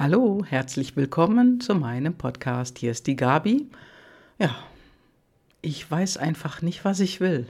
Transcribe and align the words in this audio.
Hallo, 0.00 0.44
herzlich 0.46 0.94
willkommen 0.94 1.60
zu 1.60 1.74
meinem 1.74 2.14
Podcast. 2.14 2.78
Hier 2.78 2.92
ist 2.92 3.08
die 3.08 3.16
Gabi. 3.16 3.66
Ja, 4.38 4.54
ich 5.60 5.90
weiß 5.90 6.18
einfach 6.18 6.62
nicht, 6.62 6.84
was 6.84 7.00
ich 7.00 7.18
will. 7.18 7.48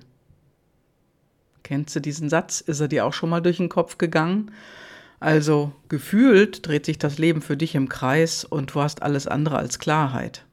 Kennst 1.62 1.95
du 1.95 2.00
diesen 2.00 2.30
Satz? 2.30 2.62
Ist 2.62 2.80
er 2.80 2.88
dir 2.88 3.04
auch 3.04 3.12
schon 3.12 3.29
mal 3.29 3.42
durch 3.42 3.58
den 3.58 3.69
Kopf 3.69 3.98
gegangen? 3.98 4.50
Also 5.21 5.72
gefühlt 5.90 6.66
dreht 6.66 6.87
sich 6.87 6.97
das 6.97 7.19
Leben 7.19 7.42
für 7.42 7.58
dich 7.58 7.74
im 7.74 7.90
Kreis 7.90 8.47
und 8.47 8.74
du 8.74 8.80
hast 8.80 9.03
alles 9.03 9.26
andere 9.26 9.58
als 9.58 9.78
Klarheit. 9.78 10.46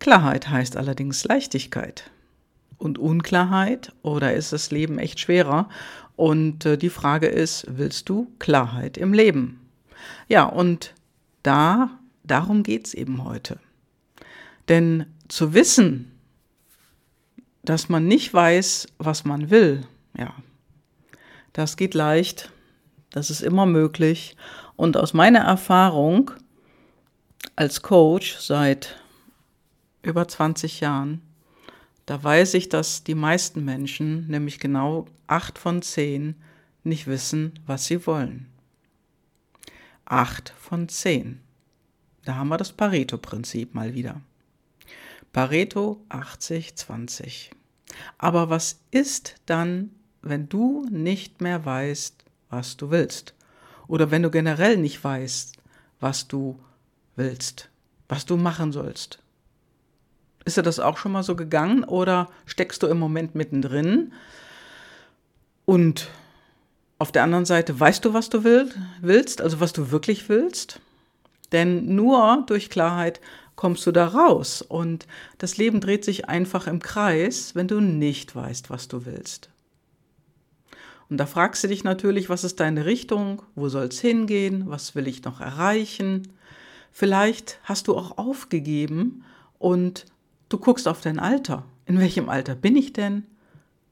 Klarheit 0.00 0.48
heißt 0.48 0.76
allerdings 0.76 1.22
Leichtigkeit. 1.22 2.10
Und 2.78 2.98
Unklarheit 2.98 3.92
oder 4.02 4.34
ist 4.34 4.52
das 4.52 4.72
Leben 4.72 4.98
echt 4.98 5.20
schwerer? 5.20 5.68
Und 6.16 6.66
äh, 6.66 6.76
die 6.76 6.90
Frage 6.90 7.28
ist, 7.28 7.64
willst 7.68 8.08
du 8.08 8.26
Klarheit 8.40 8.98
im 8.98 9.12
Leben? 9.12 9.59
Ja, 10.28 10.44
und 10.44 10.94
da, 11.42 11.98
darum 12.24 12.62
geht's 12.62 12.94
eben 12.94 13.24
heute. 13.24 13.58
Denn 14.68 15.06
zu 15.28 15.54
wissen, 15.54 16.12
dass 17.62 17.88
man 17.88 18.06
nicht 18.06 18.32
weiß, 18.32 18.88
was 18.98 19.24
man 19.24 19.50
will, 19.50 19.86
ja, 20.16 20.34
das 21.52 21.76
geht 21.76 21.94
leicht, 21.94 22.52
das 23.10 23.30
ist 23.30 23.42
immer 23.42 23.66
möglich. 23.66 24.36
Und 24.76 24.96
aus 24.96 25.12
meiner 25.12 25.40
Erfahrung 25.40 26.30
als 27.56 27.82
Coach 27.82 28.38
seit 28.38 28.96
über 30.02 30.26
20 30.26 30.80
Jahren, 30.80 31.20
da 32.06 32.22
weiß 32.22 32.54
ich, 32.54 32.68
dass 32.68 33.04
die 33.04 33.14
meisten 33.14 33.64
Menschen, 33.64 34.26
nämlich 34.28 34.58
genau 34.58 35.06
acht 35.26 35.58
von 35.58 35.82
zehn, 35.82 36.34
nicht 36.82 37.06
wissen, 37.06 37.52
was 37.66 37.86
sie 37.86 38.06
wollen. 38.06 38.46
Acht 40.10 40.52
von 40.58 40.88
zehn. 40.88 41.40
Da 42.24 42.34
haben 42.34 42.48
wir 42.48 42.56
das 42.56 42.72
Pareto-Prinzip 42.72 43.76
mal 43.76 43.94
wieder. 43.94 44.20
Pareto 45.32 46.04
80-20. 46.08 47.50
Aber 48.18 48.50
was 48.50 48.80
ist 48.90 49.36
dann, 49.46 49.92
wenn 50.20 50.48
du 50.48 50.84
nicht 50.90 51.40
mehr 51.40 51.64
weißt, 51.64 52.24
was 52.48 52.76
du 52.76 52.90
willst? 52.90 53.34
Oder 53.86 54.10
wenn 54.10 54.24
du 54.24 54.32
generell 54.32 54.78
nicht 54.78 55.04
weißt, 55.04 55.56
was 56.00 56.26
du 56.26 56.58
willst, 57.14 57.70
was 58.08 58.26
du 58.26 58.36
machen 58.36 58.72
sollst? 58.72 59.22
Ist 60.44 60.56
dir 60.56 60.64
das 60.64 60.80
auch 60.80 60.96
schon 60.96 61.12
mal 61.12 61.22
so 61.22 61.36
gegangen 61.36 61.84
oder 61.84 62.28
steckst 62.46 62.82
du 62.82 62.88
im 62.88 62.98
Moment 62.98 63.36
mittendrin? 63.36 64.12
Und 65.66 66.10
auf 67.00 67.10
der 67.10 67.24
anderen 67.24 67.44
Seite 67.44 67.78
weißt 67.78 68.04
du, 68.04 68.14
was 68.14 68.30
du 68.30 68.44
willst, 68.44 69.40
also 69.40 69.60
was 69.60 69.72
du 69.72 69.90
wirklich 69.90 70.28
willst? 70.28 70.80
Denn 71.52 71.94
nur 71.96 72.44
durch 72.46 72.70
Klarheit 72.70 73.20
kommst 73.56 73.86
du 73.86 73.92
da 73.92 74.06
raus. 74.06 74.62
Und 74.62 75.06
das 75.38 75.56
Leben 75.56 75.80
dreht 75.80 76.04
sich 76.04 76.28
einfach 76.28 76.66
im 76.66 76.80
Kreis, 76.80 77.54
wenn 77.54 77.66
du 77.66 77.80
nicht 77.80 78.36
weißt, 78.36 78.70
was 78.70 78.86
du 78.86 79.04
willst. 79.04 79.50
Und 81.08 81.16
da 81.16 81.26
fragst 81.26 81.64
du 81.64 81.68
dich 81.68 81.82
natürlich, 81.82 82.28
was 82.28 82.44
ist 82.44 82.60
deine 82.60 82.84
Richtung? 82.84 83.42
Wo 83.56 83.68
soll 83.68 83.86
es 83.86 84.00
hingehen? 84.00 84.64
Was 84.66 84.94
will 84.94 85.08
ich 85.08 85.24
noch 85.24 85.40
erreichen? 85.40 86.28
Vielleicht 86.92 87.58
hast 87.64 87.88
du 87.88 87.96
auch 87.96 88.16
aufgegeben 88.16 89.24
und 89.58 90.06
Du 90.50 90.58
guckst 90.58 90.88
auf 90.88 91.00
dein 91.00 91.20
Alter. 91.20 91.64
In 91.86 91.98
welchem 92.00 92.28
Alter 92.28 92.56
bin 92.56 92.76
ich 92.76 92.92
denn? 92.92 93.22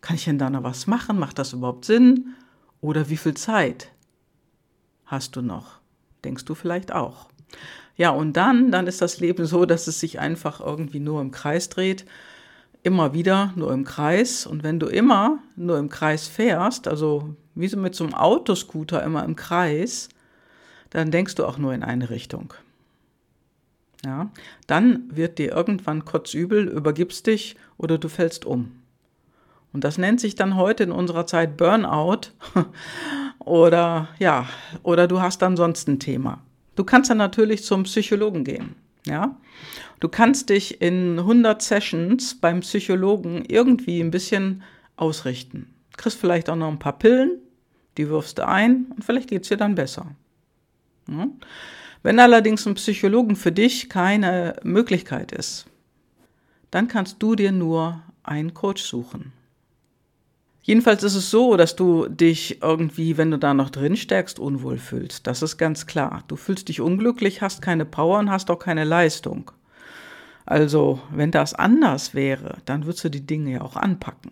Kann 0.01 0.17
ich 0.17 0.25
denn 0.25 0.39
da 0.39 0.51
noch 0.51 0.65
was 0.65 0.89
machen? 0.89 1.19
Macht 1.19 1.39
das 1.39 1.53
überhaupt 1.53 1.85
Sinn? 1.85 2.35
Oder 2.81 3.09
wie 3.09 3.17
viel 3.17 3.35
Zeit 3.35 3.91
hast 5.07 5.37
du 5.37 5.43
noch? 5.43 5.79
Denkst 6.25 6.45
du 6.45 6.55
vielleicht 6.55 6.93
auch. 6.93 7.29
Ja, 7.97 8.11
und 8.11 8.35
dann, 8.35 8.71
dann 8.71 8.87
ist 8.87 9.03
das 9.03 9.21
Leben 9.21 9.47
so, 9.47 9.65
dass 9.65 9.87
es 9.87 10.01
sich 10.01 10.21
einfach 10.21 10.61
irgendwie 10.61 11.01
nur 11.01 11.21
im 11.21 11.31
Kreis 11.31 11.69
dreht. 11.69 12.05
Immer 12.83 13.13
wieder 13.13 13.53
nur 13.57 13.73
im 13.73 13.85
Kreis. 13.85 14.47
Und 14.47 14.63
wenn 14.63 14.79
du 14.79 14.87
immer 14.87 15.39
nur 15.57 15.79
im 15.79 15.89
Kreis 15.89 16.29
fährst, 16.29 16.87
also 16.87 17.35
wie 17.55 17.69
so 17.69 17.77
mit 17.77 17.95
so 17.95 18.05
einem 18.05 18.15
Autoscooter 18.15 19.03
immer 19.03 19.25
im 19.25 19.35
Kreis, 19.35 20.09
dann 20.91 21.11
denkst 21.11 21.35
du 21.35 21.45
auch 21.45 21.59
nur 21.59 21.75
in 21.75 21.83
eine 21.83 22.11
Richtung 22.11 22.55
ja, 24.05 24.31
dann 24.67 25.05
wird 25.15 25.39
dir 25.39 25.53
irgendwann 25.53 26.05
kotzübel, 26.05 26.69
übergibst 26.69 27.27
dich 27.27 27.57
oder 27.77 27.99
du 27.99 28.09
fällst 28.09 28.45
um. 28.45 28.73
Und 29.73 29.85
das 29.85 29.99
nennt 29.99 30.21
sich 30.21 30.35
dann 30.35 30.57
heute 30.57 30.85
in 30.85 30.93
unserer 30.93 31.27
Zeit 31.27 31.57
Burnout 31.57 32.33
oder 33.39 34.09
ja, 34.19 34.49
oder 34.83 35.07
du 35.07 35.21
hast 35.21 35.43
dann 35.43 35.57
sonst 35.57 35.89
ein 35.89 35.99
Thema. 35.99 36.41
Du 36.75 36.85
kannst 36.85 37.11
dann 37.11 37.19
natürlich 37.19 37.65
zum 37.65 37.83
Psychologen 37.83 38.45
gehen, 38.45 38.77
ja? 39.05 39.37
Du 40.01 40.09
kannst 40.09 40.49
dich 40.49 40.81
in 40.81 41.19
100 41.19 41.61
Sessions 41.61 42.37
beim 42.37 42.61
Psychologen 42.61 43.45
irgendwie 43.47 44.01
ein 44.01 44.13
bisschen 44.13 44.63
ausrichten. 44.97 45.75
Kriegst 45.97 46.21
vielleicht 46.21 46.49
auch 46.49 46.57
noch 46.57 46.69
ein 46.69 46.79
paar 46.79 46.99
Pillen, 46.99 47.41
die 47.97 48.09
wirfst 48.09 48.39
du 48.39 48.47
ein 48.47 48.87
und 48.95 49.05
vielleicht 49.05 49.29
geht 49.29 49.43
es 49.43 49.49
dir 49.49 49.57
dann 49.57 49.75
besser. 49.75 50.13
Ja? 51.09 51.27
Wenn 52.05 52.21
allerdings 52.21 52.67
ein 52.67 52.75
Psychologen 52.75 53.35
für 53.35 53.51
dich 53.51 53.89
keine 53.89 54.57
Möglichkeit 54.63 55.33
ist, 55.33 55.67
dann 56.71 56.87
kannst 56.87 57.21
du 57.21 57.35
dir 57.35 57.51
nur 57.51 58.03
einen 58.23 58.55
Coach 58.55 58.83
suchen. 58.83 59.33
Jedenfalls 60.69 61.03
ist 61.03 61.15
es 61.15 61.31
so, 61.31 61.57
dass 61.57 61.77
du 61.77 62.09
dich 62.09 62.61
irgendwie, 62.61 63.17
wenn 63.17 63.31
du 63.31 63.39
da 63.39 63.55
noch 63.55 63.71
drin 63.71 63.97
steckst, 63.97 64.39
unwohl 64.39 64.77
fühlst. 64.77 65.27
Das 65.27 65.41
ist 65.41 65.57
ganz 65.57 65.87
klar. 65.87 66.25
Du 66.29 66.37
fühlst 66.37 66.69
dich 66.69 66.83
unglücklich, 66.83 67.41
hast 67.41 67.63
keine 67.63 67.87
Power 67.87 68.19
und 68.19 68.31
hast 68.31 68.51
auch 68.51 68.59
keine 68.59 68.85
Leistung. 68.85 69.51
Also, 70.45 71.01
wenn 71.11 71.31
das 71.31 71.55
anders 71.55 72.13
wäre, 72.13 72.59
dann 72.67 72.85
würdest 72.85 73.03
du 73.05 73.09
die 73.09 73.25
Dinge 73.25 73.53
ja 73.53 73.61
auch 73.63 73.77
anpacken. 73.77 74.31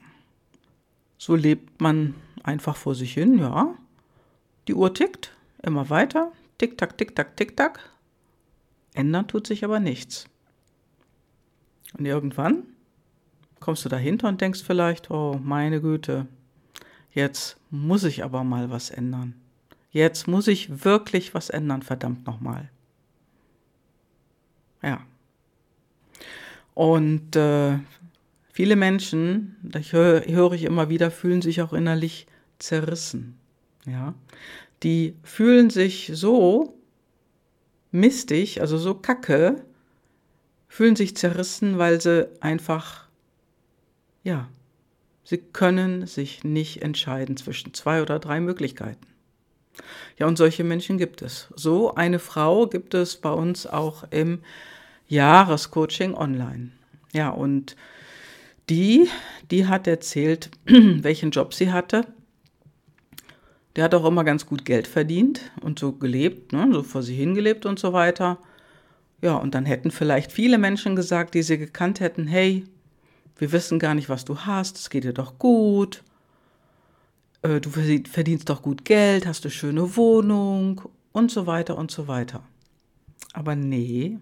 So 1.16 1.34
lebt 1.34 1.80
man 1.80 2.14
einfach 2.42 2.76
vor 2.76 2.94
sich 2.94 3.14
hin, 3.14 3.38
ja. 3.38 3.74
Die 4.68 4.74
Uhr 4.74 4.92
tickt, 4.92 5.34
immer 5.62 5.88
weiter, 5.88 6.32
Tick-Tack, 6.58 6.98
Tick-Tack, 6.98 7.34
Tick-Tack. 7.38 7.80
Ändern 8.92 9.26
tut 9.26 9.46
sich 9.46 9.64
aber 9.64 9.80
nichts. 9.80 10.26
Und 11.96 12.04
irgendwann 12.04 12.64
kommst 13.60 13.84
du 13.84 13.88
dahinter 13.88 14.28
und 14.28 14.40
denkst 14.40 14.62
vielleicht, 14.64 15.10
oh 15.10 15.40
meine 15.42 15.80
Güte, 15.80 16.26
jetzt 17.12 17.58
muss 17.70 18.04
ich 18.04 18.24
aber 18.24 18.44
mal 18.44 18.70
was 18.70 18.90
ändern. 18.90 19.34
Jetzt 19.90 20.28
muss 20.28 20.46
ich 20.46 20.84
wirklich 20.84 21.34
was 21.34 21.48
ändern, 21.48 21.82
verdammt 21.82 22.26
nochmal. 22.26 22.70
Ja. 24.82 25.00
Und 26.74 27.34
äh, 27.34 27.78
viele 28.52 28.76
Menschen, 28.76 29.56
das 29.62 29.92
höre, 29.92 30.26
höre 30.26 30.52
ich 30.52 30.64
immer 30.64 30.90
wieder, 30.90 31.10
fühlen 31.10 31.40
sich 31.40 31.62
auch 31.62 31.72
innerlich 31.72 32.26
zerrissen. 32.58 33.38
Ja 33.86 34.14
die 34.82 35.16
fühlen 35.22 35.70
sich 35.70 36.10
so 36.12 36.78
mistig, 37.90 38.60
also 38.60 38.78
so 38.78 38.94
kacke, 38.94 39.64
fühlen 40.68 40.96
sich 40.96 41.16
zerrissen, 41.16 41.78
weil 41.78 42.00
sie 42.00 42.28
einfach, 42.40 43.05
ja, 44.26 44.48
sie 45.24 45.38
können 45.38 46.06
sich 46.06 46.44
nicht 46.44 46.82
entscheiden 46.82 47.36
zwischen 47.36 47.74
zwei 47.74 48.02
oder 48.02 48.18
drei 48.18 48.40
Möglichkeiten. 48.40 49.06
Ja, 50.18 50.26
und 50.26 50.36
solche 50.36 50.64
Menschen 50.64 50.98
gibt 50.98 51.22
es. 51.22 51.48
So 51.54 51.94
eine 51.94 52.18
Frau 52.18 52.66
gibt 52.66 52.94
es 52.94 53.16
bei 53.16 53.30
uns 53.30 53.66
auch 53.66 54.04
im 54.10 54.40
Jahrescoaching 55.08 56.14
online. 56.14 56.72
Ja, 57.12 57.28
und 57.28 57.76
die, 58.68 59.08
die 59.50 59.66
hat 59.66 59.86
erzählt, 59.86 60.50
welchen 60.64 61.30
Job 61.30 61.54
sie 61.54 61.70
hatte 61.72 62.06
der 63.76 63.84
hat 63.84 63.94
auch 63.94 64.06
immer 64.06 64.24
ganz 64.24 64.46
gut 64.46 64.64
Geld 64.64 64.86
verdient 64.86 65.52
und 65.60 65.78
so 65.78 65.92
gelebt, 65.92 66.52
ne, 66.52 66.68
so 66.72 66.82
vor 66.82 67.02
sich 67.02 67.18
hingelebt 67.18 67.66
und 67.66 67.78
so 67.78 67.92
weiter. 67.92 68.38
Ja, 69.20 69.36
und 69.36 69.54
dann 69.54 69.66
hätten 69.66 69.90
vielleicht 69.90 70.32
viele 70.32 70.58
Menschen 70.58 70.96
gesagt, 70.96 71.34
die 71.34 71.42
sie 71.42 71.58
gekannt 71.58 72.00
hätten, 72.00 72.26
hey, 72.26 72.64
wir 73.38 73.52
wissen 73.52 73.78
gar 73.78 73.94
nicht, 73.94 74.08
was 74.08 74.24
du 74.24 74.38
hast, 74.40 74.78
es 74.78 74.90
geht 74.90 75.04
dir 75.04 75.12
doch 75.12 75.38
gut, 75.38 76.02
äh, 77.42 77.60
du 77.60 77.70
verdienst 77.70 78.48
doch 78.48 78.62
gut 78.62 78.84
Geld, 78.84 79.26
hast 79.26 79.44
eine 79.44 79.50
schöne 79.50 79.96
Wohnung 79.96 80.82
und 81.12 81.30
so 81.30 81.46
weiter 81.46 81.76
und 81.76 81.90
so 81.90 82.08
weiter. 82.08 82.42
Aber 83.32 83.54
nee, 83.54 84.18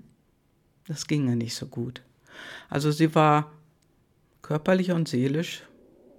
das 0.86 1.06
ging 1.06 1.28
ja 1.28 1.34
nicht 1.34 1.54
so 1.54 1.66
gut. 1.66 2.02
Also 2.68 2.90
sie 2.90 3.14
war 3.14 3.52
körperlich 4.42 4.90
und 4.90 5.08
seelisch, 5.08 5.62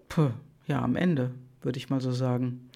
puh, 0.09 0.31
ja, 0.67 0.81
am 0.81 0.95
Ende, 0.95 1.31
würde 1.61 1.77
ich 1.77 1.89
mal 1.89 2.01
so 2.01 2.11
sagen. 2.11 2.69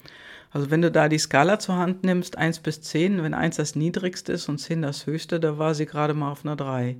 Also 0.50 0.70
wenn 0.70 0.82
du 0.82 0.90
da 0.90 1.08
die 1.08 1.18
Skala 1.18 1.58
zur 1.58 1.76
Hand 1.76 2.04
nimmst, 2.04 2.36
1 2.36 2.60
bis 2.60 2.82
10, 2.82 3.22
wenn 3.22 3.34
1 3.34 3.56
das 3.56 3.76
niedrigste 3.76 4.32
ist 4.32 4.48
und 4.48 4.58
10 4.58 4.82
das 4.82 5.06
höchste, 5.06 5.38
da 5.40 5.58
war 5.58 5.74
sie 5.74 5.86
gerade 5.86 6.12
mal 6.12 6.30
auf 6.30 6.44
einer 6.44 6.56
3. 6.56 6.96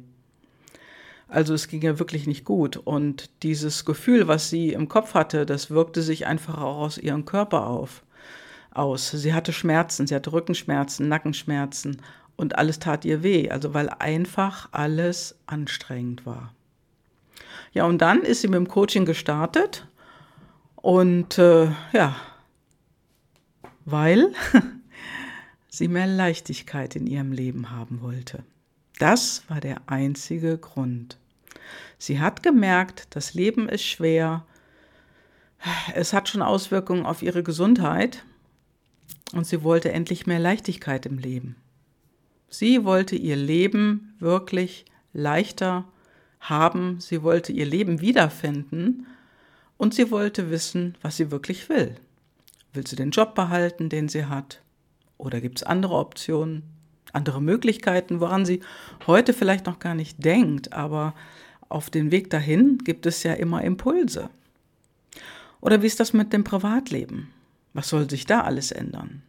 Also 1.31 1.55
es 1.55 1.69
ging 1.69 1.81
ja 1.81 1.99
wirklich 2.01 2.27
nicht 2.27 2.45
gut. 2.45 2.77
Und 2.77 3.31
dieses 3.45 3.85
Gefühl, 3.85 4.27
was 4.27 4.51
sie 4.51 4.73
im 4.73 4.89
Kopf 4.89 5.15
hatte, 5.15 5.47
das 5.47 5.71
wirkte 5.71 6.03
sich 6.03 6.27
einfach 6.27 6.59
auch 6.59 6.79
aus 6.79 6.99
ihrem 6.99 7.25
Körper 7.25 7.69
auf, 7.69 8.03
aus. 8.73 9.13
Sie 9.13 9.33
hatte 9.33 9.53
Schmerzen, 9.53 10.09
sie 10.09 10.15
hatte 10.15 10.33
Rückenschmerzen, 10.33 11.09
Nackenschmerzen 11.09 12.03
und 12.37 12.59
alles 12.59 12.81
tat 12.81 13.05
ihr 13.05 13.23
weh, 13.23 13.49
also 13.49 13.75
weil 13.75 13.89
einfach 13.91 14.69
alles 14.73 15.37
anstrengend 15.47 16.27
war. 16.27 16.53
Ja, 17.73 17.85
und 17.85 17.99
dann 17.99 18.23
ist 18.23 18.41
sie 18.41 18.49
mit 18.49 18.57
dem 18.57 18.69
Coaching 18.69 19.05
gestartet 19.05 19.87
und 20.75 21.39
äh, 21.39 21.71
ja, 21.93 22.17
weil 23.85 24.33
sie 25.69 25.87
mehr 25.87 26.09
Leichtigkeit 26.09 26.97
in 26.97 27.07
ihrem 27.07 27.31
Leben 27.31 27.71
haben 27.71 28.01
wollte. 28.01 28.43
Das 28.99 29.45
war 29.49 29.61
der 29.61 29.83
einzige 29.87 30.59
Grund. 30.59 31.20
Sie 31.99 32.21
hat 32.21 32.43
gemerkt, 32.43 33.09
das 33.11 33.35
Leben 33.35 33.69
ist 33.69 33.85
schwer, 33.85 34.45
es 35.95 36.13
hat 36.13 36.29
schon 36.29 36.43
Auswirkungen 36.43 37.05
auf 37.05 37.23
ihre 37.23 37.43
Gesundheit 37.43 38.25
und 39.33 39.47
sie 39.47 39.63
wollte 39.63 39.93
endlich 39.93 40.27
mehr 40.27 40.39
Leichtigkeit 40.39 41.07
im 41.07 41.19
Leben. 41.19 41.57
Sie 42.49 42.85
wollte 42.85 43.17
ihr 43.17 43.37
Leben 43.37 44.15
wirklich 44.19 44.85
leichter 45.13 45.85
haben, 46.41 47.01
sie 47.01 47.23
wollte 47.23 47.53
ihr 47.53 47.67
Leben 47.67 48.01
wiederfinden 48.01 49.07
und 49.77 49.95
sie 49.95 50.11
wollte 50.11 50.51
wissen, 50.51 50.97
was 51.03 51.17
sie 51.17 51.31
wirklich 51.31 51.69
will. 51.69 51.97
Will 52.73 52.87
sie 52.87 52.97
den 52.97 53.11
Job 53.11 53.35
behalten, 53.35 53.89
den 53.89 54.09
sie 54.09 54.27
hat? 54.27 54.63
Oder 55.19 55.41
gibt 55.41 55.59
es 55.59 55.63
andere 55.63 55.95
Optionen, 55.95 56.63
andere 57.13 57.43
Möglichkeiten, 57.43 58.21
woran 58.21 58.47
sie 58.47 58.61
heute 59.07 59.33
vielleicht 59.33 59.67
noch 59.67 59.79
gar 59.79 59.95
nicht 59.95 60.25
denkt, 60.25 60.73
aber 60.73 61.15
auf 61.71 61.89
dem 61.89 62.11
Weg 62.11 62.29
dahin 62.31 62.79
gibt 62.79 63.07
es 63.07 63.23
ja 63.23 63.33
immer 63.33 63.65
Impulse. 63.65 64.29
Oder 65.61 65.83
wie 65.83 65.87
ist 65.87 66.01
das 66.01 66.13
mit 66.13 66.33
dem 66.33 66.45
Privatleben? 66.45 67.31
Was 67.73 67.89
soll 67.89 68.11
sich 68.11 68.27
da 68.27 68.43
alles 68.43 68.73
ändern? 68.73 69.23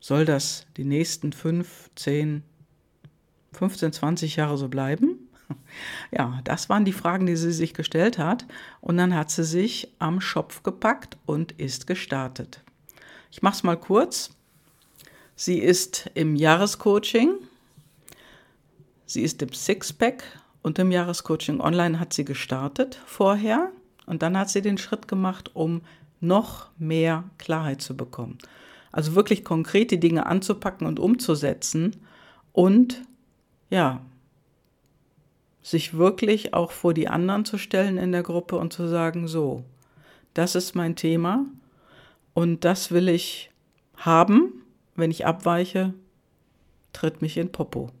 Soll 0.00 0.24
das 0.24 0.66
die 0.76 0.84
nächsten 0.84 1.32
fünf, 1.32 1.90
zehn, 1.96 2.42
15, 3.52 3.92
20 3.92 4.36
Jahre 4.36 4.58
so 4.58 4.68
bleiben? 4.68 5.18
Ja, 6.10 6.40
das 6.42 6.68
waren 6.68 6.84
die 6.84 6.92
Fragen, 6.92 7.26
die 7.26 7.36
sie 7.36 7.52
sich 7.52 7.72
gestellt 7.72 8.18
hat. 8.18 8.46
Und 8.80 8.96
dann 8.96 9.14
hat 9.14 9.30
sie 9.30 9.44
sich 9.44 9.92
am 10.00 10.20
Schopf 10.20 10.64
gepackt 10.64 11.18
und 11.24 11.52
ist 11.52 11.86
gestartet. 11.86 12.64
Ich 13.30 13.42
mache 13.42 13.54
es 13.54 13.62
mal 13.62 13.76
kurz. 13.76 14.30
Sie 15.36 15.58
ist 15.58 16.10
im 16.14 16.34
Jahrescoaching. 16.34 17.34
Sie 19.04 19.22
ist 19.22 19.40
im 19.42 19.52
Sixpack 19.52 20.24
und 20.66 20.80
im 20.80 20.90
Jahrescoaching 20.90 21.60
online 21.60 22.00
hat 22.00 22.12
sie 22.12 22.24
gestartet 22.24 23.00
vorher. 23.06 23.70
Und 24.04 24.22
dann 24.22 24.36
hat 24.36 24.50
sie 24.50 24.62
den 24.62 24.78
Schritt 24.78 25.06
gemacht, 25.06 25.52
um 25.54 25.82
noch 26.20 26.70
mehr 26.76 27.22
Klarheit 27.38 27.80
zu 27.80 27.96
bekommen. 27.96 28.38
Also 28.90 29.14
wirklich 29.14 29.44
konkret 29.44 29.92
die 29.92 30.00
Dinge 30.00 30.26
anzupacken 30.26 30.88
und 30.88 30.98
umzusetzen 30.98 31.94
und 32.50 33.00
ja, 33.70 34.00
sich 35.62 35.96
wirklich 35.96 36.52
auch 36.52 36.72
vor 36.72 36.94
die 36.94 37.06
anderen 37.06 37.44
zu 37.44 37.58
stellen 37.58 37.96
in 37.96 38.10
der 38.10 38.24
Gruppe 38.24 38.56
und 38.56 38.72
zu 38.72 38.88
sagen, 38.88 39.28
so, 39.28 39.62
das 40.34 40.56
ist 40.56 40.74
mein 40.74 40.96
Thema 40.96 41.46
und 42.34 42.64
das 42.64 42.90
will 42.90 43.08
ich 43.08 43.52
haben. 43.98 44.64
Wenn 44.96 45.12
ich 45.12 45.26
abweiche, 45.26 45.94
tritt 46.92 47.22
mich 47.22 47.36
in 47.36 47.52
Popo. 47.52 47.92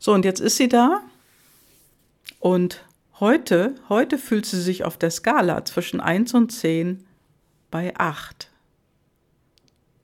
So, 0.00 0.12
und 0.12 0.24
jetzt 0.24 0.40
ist 0.40 0.56
sie 0.56 0.68
da 0.68 1.02
und 2.42 2.84
heute, 3.20 3.76
heute 3.88 4.18
fühlt 4.18 4.46
sie 4.46 4.60
sich 4.60 4.82
auf 4.82 4.98
der 4.98 5.12
Skala 5.12 5.64
zwischen 5.64 6.00
1 6.00 6.34
und 6.34 6.50
10 6.50 7.04
bei 7.70 7.96
8. 7.96 8.50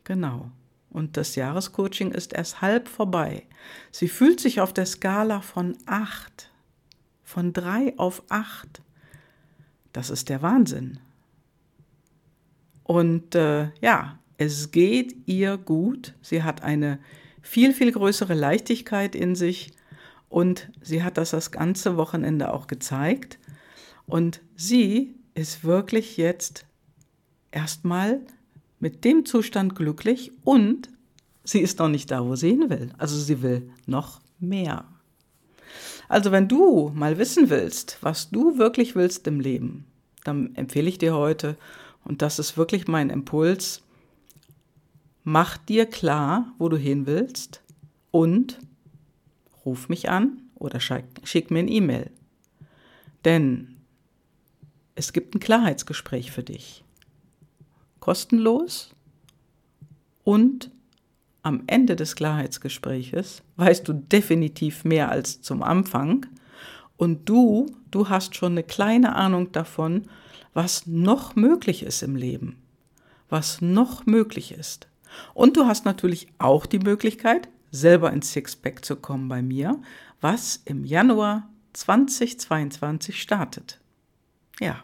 Genau. 0.05 0.53
Und 0.89 1.17
das 1.17 1.35
Jahrescoaching 1.35 2.13
ist 2.13 2.33
erst 2.33 2.63
halb 2.63 2.87
vorbei. 2.87 3.43
Sie 3.91 4.07
fühlt 4.07 4.39
sich 4.39 4.61
auf 4.61 4.73
der 4.73 4.87
Skala 4.87 5.41
von 5.41 5.77
8, 5.87 6.53
von 7.25 7.53
3 7.53 7.99
auf 7.99 8.23
8. 8.29 8.83
Das 9.93 10.09
ist 10.09 10.29
der 10.29 10.41
Wahnsinn. 10.41 11.01
Und 12.85 13.35
äh, 13.35 13.71
ja, 13.81 14.21
es 14.37 14.71
geht 14.71 15.17
ihr 15.27 15.57
gut. 15.59 16.15
Sie 16.23 16.45
hat 16.45 16.63
eine 16.63 17.01
viel, 17.43 17.75
viel 17.75 17.91
größere 17.91 18.35
Leichtigkeit 18.35 19.17
in 19.17 19.35
sich 19.35 19.73
und 20.29 20.71
sie 20.81 21.03
hat 21.03 21.17
das 21.19 21.31
das 21.31 21.51
ganze 21.51 21.97
Wochenende 21.97 22.53
auch 22.53 22.67
gezeigt. 22.67 23.39
Und 24.07 24.41
sie 24.57 25.15
ist 25.35 25.65
wirklich 25.65 26.17
jetzt 26.17 26.67
erstmal 27.51 28.21
mit 28.81 29.05
dem 29.05 29.25
Zustand 29.25 29.75
glücklich 29.75 30.33
und 30.45 30.89
sie 31.45 31.61
ist 31.61 31.79
noch 31.79 31.89
nicht 31.89 32.11
da, 32.11 32.25
wo 32.25 32.37
sie 32.37 32.51
hin 32.51 32.71
will. 32.71 32.91
Also 32.99 33.19
sie 33.19 33.43
will 33.43 33.71
noch 33.87 34.21
mehr. 34.39 34.85
Also 36.09 36.33
wenn 36.33 36.49
du 36.49 36.91
mal 36.95 37.19
wissen 37.19 37.51
willst, 37.51 37.99
was 38.01 38.31
du 38.31 38.59
wirklich 38.59 38.95
willst 38.95 39.27
im 39.27 39.41
Leben, 39.41 39.85
dann 40.25 40.55
empfehle 40.55 40.89
ich 40.89 40.99
dir 40.99 41.15
heute, 41.15 41.57
und 42.05 42.23
das 42.23 42.39
ist 42.39 42.57
wirklich 42.57 42.89
mein 42.89 43.11
Impuls, 43.11 43.83
mach 45.25 45.59
dir 45.59 45.85
klar, 45.85 46.53
wo 46.59 46.71
du 46.71 46.79
hin 46.79 47.07
willst 47.07 47.63
und 48.11 48.59
ruf 49.69 49.89
mich 49.89 50.09
an 50.09 50.43
oder 50.55 50.81
schick, 50.81 51.51
mir 51.51 51.61
ein 51.61 51.69
E-Mail. 51.69 52.11
Denn 53.25 53.77
es 54.95 55.13
gibt 55.13 55.35
ein 55.35 55.41
Klarheitsgespräch 55.41 56.31
für 56.31 56.43
dich 56.43 56.83
kostenlos 58.01 58.95
und 60.25 60.71
am 61.43 61.63
Ende 61.67 61.95
des 61.95 62.17
Klarheitsgespräches 62.17 63.43
weißt 63.57 63.87
du 63.87 63.93
definitiv 63.93 64.85
mehr 64.85 65.11
als 65.11 65.43
zum 65.43 65.63
Anfang 65.63 66.25
und 66.97 67.29
du, 67.29 67.67
du 67.91 68.09
hast 68.09 68.35
schon 68.35 68.53
eine 68.53 68.63
kleine 68.63 69.15
Ahnung 69.15 69.53
davon, 69.53 70.05
was 70.55 70.87
noch 70.87 71.37
möglich 71.37 71.83
ist 71.83 72.03
im 72.03 72.17
Leben, 72.17 72.57
was 73.29 73.61
noch 73.61 74.07
möglich 74.07 74.53
ist. 74.53 74.89
Und 75.35 75.59
du 75.59 75.67
hast 75.67 75.85
natürlich 75.85 76.29
auch 76.39 76.65
die 76.65 76.79
Möglichkeit, 76.79 77.49
selber 77.71 78.13
ins 78.13 78.33
Sixpack 78.33 78.85
zu 78.85 78.97
kommen 78.97 79.29
bei 79.29 79.43
mir, 79.43 79.81
was 80.21 80.61
im 80.65 80.85
Januar 80.85 81.49
2022 81.75 83.21
startet. 83.21 83.81
Ja. 84.61 84.81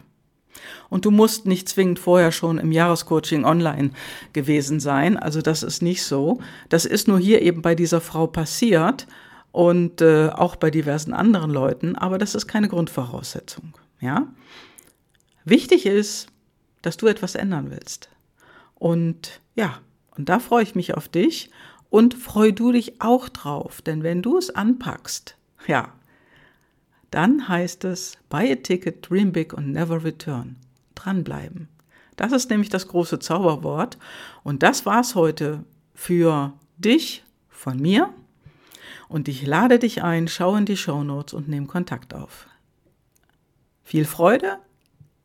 Und 0.89 1.05
du 1.05 1.11
musst 1.11 1.45
nicht 1.45 1.67
zwingend 1.67 1.99
vorher 1.99 2.31
schon 2.31 2.57
im 2.57 2.71
Jahrescoaching 2.71 3.43
online 3.43 3.91
gewesen 4.31 4.79
sein. 4.79 5.17
Also 5.17 5.41
das 5.41 5.63
ist 5.63 5.81
nicht 5.81 6.03
so. 6.03 6.39
Das 6.69 6.85
ist 6.85 7.07
nur 7.07 7.19
hier 7.19 7.41
eben 7.41 7.61
bei 7.61 7.75
dieser 7.75 7.99
Frau 7.99 8.27
passiert 8.27 9.05
und 9.51 10.01
äh, 10.01 10.29
auch 10.29 10.55
bei 10.55 10.71
diversen 10.71 11.13
anderen 11.13 11.51
Leuten. 11.51 11.95
Aber 11.95 12.17
das 12.17 12.35
ist 12.35 12.47
keine 12.47 12.69
Grundvoraussetzung. 12.69 13.77
Ja. 13.99 14.27
Wichtig 15.43 15.85
ist, 15.85 16.27
dass 16.81 16.97
du 16.97 17.07
etwas 17.07 17.35
ändern 17.35 17.69
willst. 17.69 18.09
Und 18.75 19.41
ja, 19.55 19.79
und 20.17 20.29
da 20.29 20.39
freue 20.39 20.63
ich 20.63 20.75
mich 20.75 20.93
auf 20.93 21.09
dich 21.09 21.49
und 21.95 22.13
freu 22.13 22.51
du 22.51 22.73
dich 22.73 22.99
auch 22.99 23.29
drauf. 23.29 23.81
Denn 23.81 24.03
wenn 24.03 24.21
du 24.21 24.37
es 24.37 24.49
anpackst, 24.49 25.37
ja, 25.65 25.93
dann 27.09 27.47
heißt 27.47 27.85
es 27.85 28.17
Buy 28.27 28.51
a 28.51 28.55
Ticket, 28.55 29.09
Dream 29.09 29.31
Big 29.31 29.53
und 29.53 29.71
Never 29.71 30.03
Return. 30.03 30.57
Dranbleiben. 30.93 31.69
Das 32.17 32.33
ist 32.33 32.49
nämlich 32.49 32.67
das 32.67 32.89
große 32.89 33.19
Zauberwort. 33.19 33.97
Und 34.43 34.61
das 34.61 34.85
war's 34.85 35.15
heute 35.15 35.63
für 35.93 36.51
dich 36.77 37.23
von 37.47 37.79
mir. 37.79 38.09
Und 39.07 39.29
ich 39.29 39.47
lade 39.47 39.79
dich 39.79 40.03
ein, 40.03 40.27
schau 40.27 40.57
in 40.57 40.65
die 40.65 40.75
Show 40.75 41.01
Notes 41.01 41.33
und 41.33 41.47
nimm 41.47 41.65
Kontakt 41.65 42.13
auf. 42.13 42.47
Viel 43.83 44.03
Freude 44.03 44.57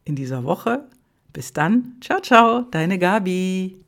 in 0.04 0.14
dieser 0.14 0.44
Woche. 0.44 0.84
Bis 1.32 1.52
dann. 1.52 1.96
Ciao, 2.00 2.20
ciao, 2.20 2.62
deine 2.70 2.96
Gabi. 3.00 3.80